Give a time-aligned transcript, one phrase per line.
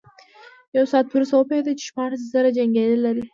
[0.77, 3.23] يو ساعت وروسته وپوهېد چې شپاړس زره جنيګالي لري.